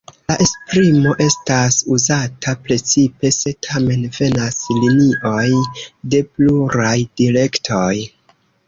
[0.29, 5.47] La esprimo estas uzata precipe, se tamen venas linioj
[6.15, 7.95] de pluraj direktoj.